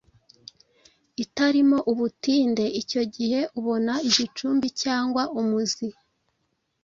itarimo 1.23 1.77
ubutinde. 1.91 2.65
Icyo 2.81 3.01
gihe 3.15 3.39
ubona 3.59 3.93
igicumbi 4.07 4.67
cyangwa 4.81 5.21
umuzi 5.39 5.87